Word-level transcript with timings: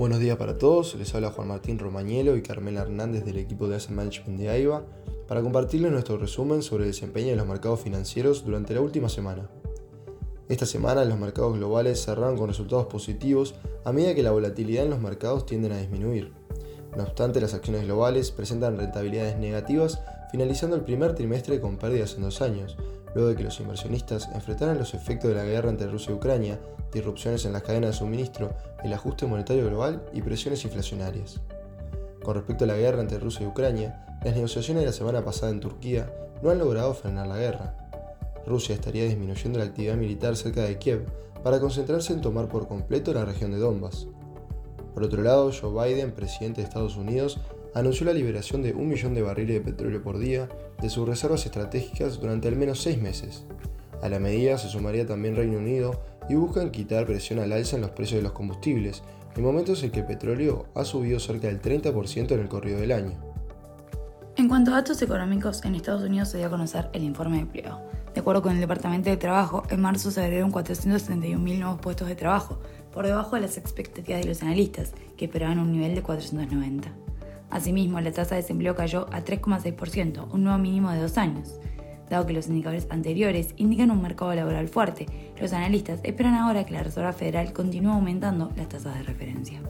Buenos 0.00 0.18
días 0.18 0.38
para 0.38 0.56
todos, 0.56 0.94
les 0.94 1.14
habla 1.14 1.30
Juan 1.30 1.48
Martín 1.48 1.78
Romañelo 1.78 2.34
y 2.34 2.40
Carmela 2.40 2.80
Hernández 2.80 3.22
del 3.22 3.36
equipo 3.36 3.68
de 3.68 3.76
Asset 3.76 3.90
Management 3.90 4.40
de 4.40 4.48
AIBA 4.48 4.82
para 5.28 5.42
compartirles 5.42 5.92
nuestro 5.92 6.16
resumen 6.16 6.62
sobre 6.62 6.84
el 6.84 6.92
desempeño 6.92 7.28
de 7.28 7.36
los 7.36 7.46
mercados 7.46 7.80
financieros 7.80 8.42
durante 8.42 8.72
la 8.72 8.80
última 8.80 9.10
semana. 9.10 9.50
Esta 10.48 10.64
semana 10.64 11.04
los 11.04 11.18
mercados 11.18 11.54
globales 11.54 12.02
cerraron 12.02 12.38
con 12.38 12.48
resultados 12.48 12.86
positivos 12.86 13.56
a 13.84 13.92
medida 13.92 14.14
que 14.14 14.22
la 14.22 14.30
volatilidad 14.30 14.84
en 14.84 14.90
los 14.90 15.00
mercados 15.00 15.44
tienden 15.44 15.72
a 15.72 15.78
disminuir. 15.78 16.32
No 16.96 17.02
obstante, 17.02 17.38
las 17.42 17.52
acciones 17.52 17.84
globales 17.84 18.30
presentan 18.30 18.78
rentabilidades 18.78 19.36
negativas 19.36 20.00
finalizando 20.32 20.76
el 20.76 20.82
primer 20.82 21.14
trimestre 21.14 21.60
con 21.60 21.76
pérdidas 21.76 22.14
en 22.14 22.22
dos 22.22 22.40
años, 22.40 22.78
luego 23.14 23.30
de 23.30 23.36
que 23.36 23.44
los 23.44 23.58
inversionistas 23.60 24.28
enfrentaran 24.34 24.78
los 24.78 24.94
efectos 24.94 25.30
de 25.30 25.36
la 25.36 25.44
guerra 25.44 25.70
entre 25.70 25.88
Rusia 25.88 26.12
y 26.12 26.16
Ucrania, 26.16 26.60
disrupciones 26.92 27.44
en 27.44 27.52
las 27.52 27.62
cadenas 27.62 27.92
de 27.92 27.98
suministro, 27.98 28.54
el 28.82 28.92
ajuste 28.92 29.26
monetario 29.26 29.66
global 29.66 30.02
y 30.12 30.22
presiones 30.22 30.64
inflacionarias. 30.64 31.40
Con 32.22 32.34
respecto 32.34 32.64
a 32.64 32.68
la 32.68 32.76
guerra 32.76 33.00
entre 33.00 33.18
Rusia 33.18 33.44
y 33.44 33.48
Ucrania, 33.48 34.04
las 34.24 34.34
negociaciones 34.34 34.82
de 34.82 34.86
la 34.86 34.92
semana 34.92 35.24
pasada 35.24 35.52
en 35.52 35.60
Turquía 35.60 36.12
no 36.42 36.50
han 36.50 36.58
logrado 36.58 36.94
frenar 36.94 37.26
la 37.26 37.38
guerra. 37.38 37.74
Rusia 38.46 38.74
estaría 38.74 39.04
disminuyendo 39.04 39.58
la 39.58 39.66
actividad 39.66 39.96
militar 39.96 40.36
cerca 40.36 40.62
de 40.62 40.78
Kiev 40.78 41.06
para 41.42 41.60
concentrarse 41.60 42.12
en 42.12 42.20
tomar 42.20 42.48
por 42.48 42.68
completo 42.68 43.12
la 43.14 43.24
región 43.24 43.50
de 43.52 43.58
Donbass. 43.58 44.06
Por 44.94 45.04
otro 45.04 45.22
lado, 45.22 45.50
Joe 45.52 45.88
Biden, 45.88 46.12
presidente 46.12 46.60
de 46.60 46.66
Estados 46.66 46.96
Unidos, 46.96 47.38
anunció 47.74 48.06
la 48.06 48.12
liberación 48.12 48.62
de 48.62 48.72
un 48.72 48.88
millón 48.88 49.14
de 49.14 49.22
barriles 49.22 49.54
de 49.54 49.72
petróleo 49.72 50.02
por 50.02 50.18
día 50.18 50.48
de 50.80 50.90
sus 50.90 51.08
reservas 51.08 51.44
estratégicas 51.46 52.20
durante 52.20 52.48
al 52.48 52.56
menos 52.56 52.80
seis 52.80 53.00
meses. 53.00 53.44
A 54.02 54.08
la 54.08 54.18
medida 54.18 54.58
se 54.58 54.68
sumaría 54.68 55.06
también 55.06 55.36
Reino 55.36 55.58
Unido 55.58 56.00
y 56.28 56.34
buscan 56.34 56.70
quitar 56.70 57.06
presión 57.06 57.38
al 57.38 57.52
alza 57.52 57.76
en 57.76 57.82
los 57.82 57.90
precios 57.90 58.18
de 58.18 58.22
los 58.22 58.32
combustibles, 58.32 59.02
en 59.36 59.42
momentos 59.42 59.82
en 59.82 59.90
que 59.90 60.00
el 60.00 60.06
petróleo 60.06 60.66
ha 60.74 60.84
subido 60.84 61.20
cerca 61.20 61.48
del 61.48 61.60
30% 61.60 62.32
en 62.32 62.40
el 62.40 62.48
corrido 62.48 62.80
del 62.80 62.92
año. 62.92 63.12
En 64.36 64.48
cuanto 64.48 64.70
a 64.70 64.76
datos 64.76 65.02
económicos, 65.02 65.64
en 65.64 65.74
Estados 65.74 66.02
Unidos 66.02 66.30
se 66.30 66.38
dio 66.38 66.46
a 66.46 66.50
conocer 66.50 66.88
el 66.92 67.02
informe 67.02 67.36
de 67.36 67.42
empleo. 67.42 67.80
De 68.14 68.20
acuerdo 68.20 68.42
con 68.42 68.52
el 68.52 68.60
Departamento 68.60 69.10
de 69.10 69.16
Trabajo, 69.16 69.64
en 69.70 69.80
marzo 69.80 70.10
se 70.10 70.22
agregaron 70.22 70.50
471.000 70.50 71.58
nuevos 71.58 71.80
puestos 71.80 72.08
de 72.08 72.16
trabajo, 72.16 72.58
por 72.92 73.06
debajo 73.06 73.36
de 73.36 73.42
las 73.42 73.58
expectativas 73.58 74.22
de 74.22 74.28
los 74.28 74.42
analistas, 74.42 74.92
que 75.16 75.26
esperaban 75.26 75.58
un 75.58 75.70
nivel 75.72 75.94
de 75.94 76.02
490. 76.02 76.90
Asimismo, 77.50 78.00
la 78.00 78.12
tasa 78.12 78.34
de 78.34 78.42
desempleo 78.42 78.74
cayó 78.74 79.06
a 79.12 79.24
3,6%, 79.24 80.28
un 80.32 80.44
nuevo 80.44 80.58
mínimo 80.58 80.90
de 80.90 81.00
dos 81.00 81.18
años. 81.18 81.60
Dado 82.08 82.26
que 82.26 82.32
los 82.32 82.48
indicadores 82.48 82.86
anteriores 82.90 83.54
indican 83.56 83.90
un 83.90 84.02
mercado 84.02 84.34
laboral 84.34 84.68
fuerte, 84.68 85.06
los 85.40 85.52
analistas 85.52 86.00
esperan 86.02 86.34
ahora 86.34 86.64
que 86.64 86.74
la 86.74 86.82
Reserva 86.82 87.12
Federal 87.12 87.52
continúe 87.52 87.92
aumentando 87.92 88.50
las 88.56 88.68
tasas 88.68 88.96
de 88.96 89.04
referencia. 89.04 89.60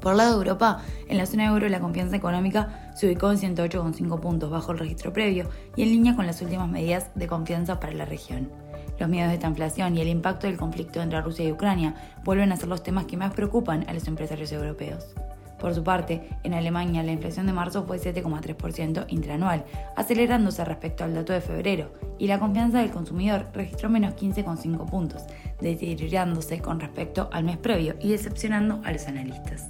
Por 0.00 0.16
lado 0.16 0.32
de 0.32 0.38
Europa, 0.38 0.82
en 1.08 1.16
la 1.16 1.26
zona 1.26 1.46
euro 1.46 1.68
la 1.68 1.78
confianza 1.78 2.16
económica 2.16 2.92
se 2.96 3.06
ubicó 3.06 3.30
en 3.30 3.38
108,5 3.38 4.18
puntos 4.18 4.50
bajo 4.50 4.72
el 4.72 4.78
registro 4.78 5.12
previo 5.12 5.48
y 5.76 5.82
en 5.82 5.90
línea 5.90 6.16
con 6.16 6.26
las 6.26 6.42
últimas 6.42 6.68
medidas 6.68 7.10
de 7.14 7.28
confianza 7.28 7.78
para 7.78 7.92
la 7.92 8.04
región. 8.04 8.50
Los 8.98 9.08
miedos 9.08 9.28
de 9.28 9.34
esta 9.34 9.46
inflación 9.46 9.96
y 9.96 10.00
el 10.00 10.08
impacto 10.08 10.48
del 10.48 10.56
conflicto 10.56 11.00
entre 11.00 11.20
Rusia 11.20 11.44
y 11.44 11.52
Ucrania 11.52 11.94
vuelven 12.24 12.50
a 12.50 12.56
ser 12.56 12.68
los 12.68 12.82
temas 12.82 13.06
que 13.06 13.16
más 13.16 13.32
preocupan 13.32 13.84
a 13.88 13.94
los 13.94 14.08
empresarios 14.08 14.50
europeos. 14.50 15.14
Por 15.62 15.76
su 15.76 15.84
parte, 15.84 16.28
en 16.42 16.54
Alemania 16.54 17.04
la 17.04 17.12
inflación 17.12 17.46
de 17.46 17.52
marzo 17.52 17.84
fue 17.84 18.00
7,3% 18.00 19.04
intraanual, 19.10 19.64
acelerándose 19.94 20.64
respecto 20.64 21.04
al 21.04 21.14
dato 21.14 21.32
de 21.32 21.40
febrero, 21.40 21.92
y 22.18 22.26
la 22.26 22.40
confianza 22.40 22.80
del 22.80 22.90
consumidor 22.90 23.46
registró 23.54 23.88
menos 23.88 24.14
15,5 24.14 24.90
puntos, 24.90 25.22
deteriorándose 25.60 26.60
con 26.60 26.80
respecto 26.80 27.30
al 27.32 27.44
mes 27.44 27.58
previo 27.58 27.94
y 28.00 28.10
decepcionando 28.10 28.80
a 28.82 28.90
los 28.90 29.06
analistas. 29.06 29.68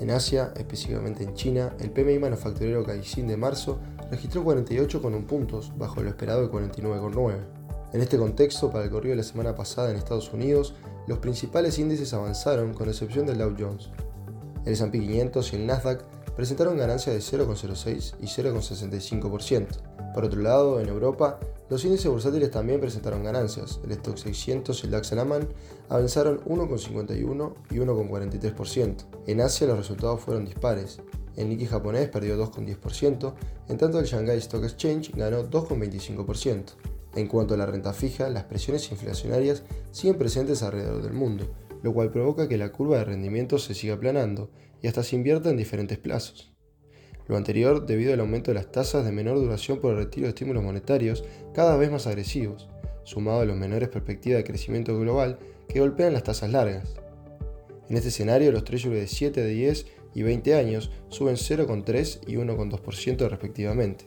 En 0.00 0.10
Asia, 0.10 0.52
específicamente 0.56 1.22
en 1.22 1.34
China, 1.34 1.76
el 1.78 1.92
PMI 1.92 2.18
manufacturero 2.18 2.82
Caixin 2.82 3.28
de 3.28 3.36
marzo 3.36 3.78
registró 4.10 4.42
48,1 4.44 5.26
puntos, 5.26 5.72
bajo 5.78 6.02
lo 6.02 6.08
esperado 6.08 6.42
de 6.42 6.52
49,9. 6.52 7.36
En 7.92 8.00
este 8.00 8.18
contexto, 8.18 8.68
para 8.72 8.82
el 8.82 8.90
corrido 8.90 9.12
de 9.12 9.18
la 9.18 9.22
semana 9.22 9.54
pasada 9.54 9.92
en 9.92 9.96
Estados 9.96 10.32
Unidos, 10.32 10.74
los 11.06 11.18
principales 11.18 11.78
índices 11.78 12.14
avanzaron 12.14 12.74
con 12.74 12.88
excepción 12.88 13.26
del 13.26 13.38
Dow 13.38 13.54
Jones, 13.56 13.90
el 14.64 14.72
S&P 14.72 14.98
500 14.98 15.52
y 15.52 15.56
el 15.56 15.66
Nasdaq 15.66 16.04
presentaron 16.36 16.78
ganancias 16.78 17.14
de 17.14 17.38
0,06 17.38 18.14
y 18.20 18.26
0,65%. 18.26 19.66
Por 20.14 20.24
otro 20.24 20.40
lado, 20.40 20.80
en 20.80 20.88
Europa, 20.88 21.38
los 21.68 21.84
índices 21.84 22.10
bursátiles 22.10 22.50
también 22.50 22.80
presentaron 22.80 23.22
ganancias. 23.22 23.80
El 23.84 23.92
Stock 23.92 24.16
600 24.16 24.82
y 24.82 24.86
el 24.86 24.90
DAX 24.90 25.12
Alemán 25.12 25.48
avanzaron 25.88 26.40
1,51 26.44 27.54
y 27.70 27.74
1,43%. 27.76 28.96
En 29.26 29.40
Asia 29.40 29.66
los 29.66 29.78
resultados 29.78 30.20
fueron 30.20 30.44
dispares. 30.44 31.00
El 31.36 31.48
Nikkei 31.48 31.66
japonés 31.66 32.08
perdió 32.08 32.36
2,10%, 32.36 33.34
en 33.68 33.78
tanto 33.78 33.98
el 33.98 34.06
Shanghai 34.06 34.38
Stock 34.38 34.64
Exchange 34.64 35.12
ganó 35.14 35.48
2,25%. 35.48 36.64
En 37.14 37.26
cuanto 37.26 37.54
a 37.54 37.56
la 37.56 37.66
renta 37.66 37.92
fija, 37.92 38.28
las 38.28 38.44
presiones 38.44 38.90
inflacionarias 38.90 39.62
siguen 39.90 40.18
presentes 40.18 40.62
alrededor 40.62 41.02
del 41.02 41.12
mundo, 41.12 41.46
lo 41.82 41.92
cual 41.92 42.10
provoca 42.10 42.48
que 42.48 42.58
la 42.58 42.72
curva 42.72 42.98
de 42.98 43.04
rendimiento 43.04 43.58
se 43.58 43.74
siga 43.74 43.94
aplanando 43.94 44.50
y 44.82 44.88
hasta 44.88 45.02
se 45.02 45.16
invierta 45.16 45.50
en 45.50 45.56
diferentes 45.56 45.98
plazos. 45.98 46.52
Lo 47.28 47.36
anterior 47.36 47.86
debido 47.86 48.12
al 48.12 48.20
aumento 48.20 48.50
de 48.50 48.56
las 48.56 48.72
tasas 48.72 49.04
de 49.04 49.12
menor 49.12 49.38
duración 49.38 49.80
por 49.80 49.92
el 49.92 49.98
retiro 49.98 50.24
de 50.24 50.30
estímulos 50.30 50.64
monetarios 50.64 51.24
cada 51.54 51.76
vez 51.76 51.90
más 51.90 52.06
agresivos, 52.06 52.68
sumado 53.04 53.40
a 53.40 53.44
las 53.46 53.56
menores 53.56 53.88
perspectivas 53.88 54.38
de 54.38 54.44
crecimiento 54.44 54.98
global 54.98 55.38
que 55.68 55.80
golpean 55.80 56.12
las 56.12 56.24
tasas 56.24 56.50
largas. 56.50 56.94
En 57.88 57.96
este 57.96 58.08
escenario, 58.08 58.52
los 58.52 58.64
treasuries 58.64 59.00
de 59.02 59.06
7, 59.06 59.46
10 59.46 59.86
y 60.14 60.22
20 60.22 60.54
años 60.54 60.90
suben 61.08 61.36
0,3 61.36 62.20
y 62.26 62.34
1,2% 62.34 63.28
respectivamente, 63.28 64.06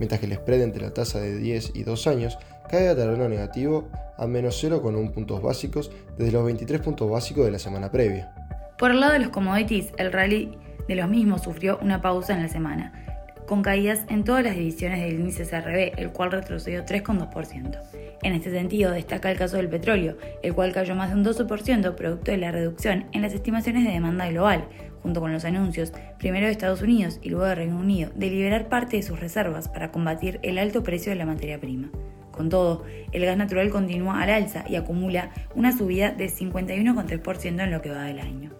mientras 0.00 0.18
que 0.18 0.26
el 0.26 0.34
spread 0.34 0.62
entre 0.62 0.82
la 0.82 0.92
tasa 0.92 1.20
de 1.20 1.36
10 1.36 1.72
y 1.74 1.84
2 1.84 2.06
años 2.08 2.38
cae 2.68 2.88
a 2.88 2.96
terreno 2.96 3.28
negativo 3.28 3.88
a 4.16 4.26
menos 4.26 4.62
0,1 4.62 5.12
puntos 5.12 5.40
básicos 5.40 5.92
desde 6.18 6.32
los 6.32 6.44
23 6.44 6.80
puntos 6.80 7.08
básicos 7.08 7.44
de 7.44 7.52
la 7.52 7.58
semana 7.60 7.92
previa. 7.92 8.34
Por 8.78 8.90
el 8.90 9.00
lado 9.00 9.12
de 9.12 9.20
los 9.20 9.28
commodities, 9.28 9.92
el 9.98 10.10
rally 10.10 10.58
de 10.88 10.94
los 10.96 11.08
mismos 11.08 11.42
sufrió 11.42 11.78
una 11.82 12.00
pausa 12.00 12.34
en 12.34 12.42
la 12.42 12.48
semana, 12.48 13.09
con 13.50 13.62
caídas 13.62 14.04
en 14.08 14.22
todas 14.22 14.44
las 14.44 14.54
divisiones 14.54 15.00
del 15.00 15.18
índice 15.18 15.44
CRB, 15.44 16.00
el 16.00 16.12
cual 16.12 16.30
retrocedió 16.30 16.84
3,2%. 16.84 17.80
En 18.22 18.32
este 18.32 18.52
sentido, 18.52 18.92
destaca 18.92 19.28
el 19.28 19.36
caso 19.36 19.56
del 19.56 19.68
petróleo, 19.68 20.16
el 20.44 20.54
cual 20.54 20.72
cayó 20.72 20.94
más 20.94 21.10
de 21.10 21.16
un 21.16 21.24
12% 21.24 21.96
producto 21.96 22.30
de 22.30 22.36
la 22.36 22.52
reducción 22.52 23.06
en 23.10 23.22
las 23.22 23.34
estimaciones 23.34 23.84
de 23.84 23.90
demanda 23.90 24.30
global, 24.30 24.68
junto 25.02 25.20
con 25.20 25.32
los 25.32 25.44
anuncios, 25.44 25.92
primero 26.16 26.46
de 26.46 26.52
Estados 26.52 26.80
Unidos 26.80 27.18
y 27.22 27.30
luego 27.30 27.46
de 27.46 27.56
Reino 27.56 27.76
Unido, 27.76 28.12
de 28.14 28.30
liberar 28.30 28.68
parte 28.68 28.98
de 28.98 29.02
sus 29.02 29.18
reservas 29.18 29.68
para 29.68 29.90
combatir 29.90 30.38
el 30.44 30.56
alto 30.56 30.84
precio 30.84 31.10
de 31.10 31.18
la 31.18 31.26
materia 31.26 31.58
prima. 31.58 31.90
Con 32.30 32.50
todo, 32.50 32.84
el 33.10 33.24
gas 33.24 33.36
natural 33.36 33.70
continúa 33.70 34.22
al 34.22 34.30
alza 34.30 34.64
y 34.68 34.76
acumula 34.76 35.32
una 35.56 35.76
subida 35.76 36.12
de 36.12 36.26
51,3% 36.26 37.64
en 37.64 37.70
lo 37.72 37.82
que 37.82 37.90
va 37.90 38.04
del 38.04 38.20
año. 38.20 38.52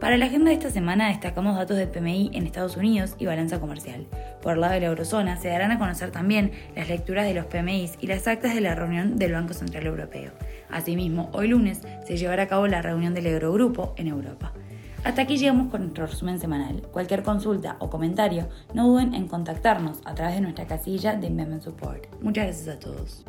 Para 0.00 0.18
la 0.18 0.26
agenda 0.26 0.50
de 0.50 0.56
esta 0.56 0.70
semana 0.70 1.08
destacamos 1.08 1.56
datos 1.56 1.78
de 1.78 1.86
PMI 1.86 2.30
en 2.34 2.46
Estados 2.46 2.76
Unidos 2.76 3.14
y 3.18 3.24
balanza 3.24 3.60
comercial. 3.60 4.06
Por 4.42 4.52
el 4.52 4.60
lado 4.60 4.74
de 4.74 4.80
la 4.80 4.86
eurozona 4.86 5.38
se 5.38 5.48
darán 5.48 5.72
a 5.72 5.78
conocer 5.78 6.10
también 6.10 6.52
las 6.76 6.88
lecturas 6.88 7.24
de 7.24 7.32
los 7.32 7.46
PMI 7.46 7.90
y 8.00 8.06
las 8.06 8.28
actas 8.28 8.54
de 8.54 8.60
la 8.60 8.74
reunión 8.74 9.16
del 9.16 9.32
Banco 9.32 9.54
Central 9.54 9.86
Europeo. 9.86 10.32
Asimismo, 10.70 11.30
hoy 11.32 11.48
lunes 11.48 11.80
se 12.06 12.18
llevará 12.18 12.42
a 12.42 12.46
cabo 12.46 12.66
la 12.66 12.82
reunión 12.82 13.14
del 13.14 13.26
Eurogrupo 13.26 13.94
en 13.96 14.08
Europa. 14.08 14.52
Hasta 15.02 15.22
aquí 15.22 15.38
llegamos 15.38 15.70
con 15.70 15.80
nuestro 15.80 16.06
resumen 16.06 16.40
semanal. 16.40 16.82
Cualquier 16.92 17.22
consulta 17.22 17.76
o 17.78 17.88
comentario, 17.88 18.48
no 18.74 18.88
duden 18.88 19.14
en 19.14 19.28
contactarnos 19.28 20.00
a 20.04 20.14
través 20.14 20.34
de 20.34 20.42
nuestra 20.42 20.66
casilla 20.66 21.14
de 21.14 21.28
Investment 21.28 21.62
Support. 21.62 22.20
Muchas 22.20 22.44
gracias 22.44 22.76
a 22.76 22.78
todos. 22.78 23.24